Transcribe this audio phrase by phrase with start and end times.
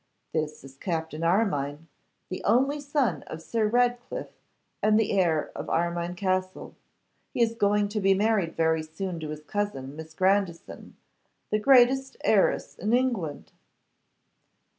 [0.33, 1.87] This is Captain Armine,
[2.29, 4.31] the only son of Sir Ratcliffe,
[4.81, 6.75] and the heir of Armine Castle.
[7.35, 10.97] He is going to be married very soon to his cousin, Miss Grandison,
[11.51, 13.51] the greatest heiress in England.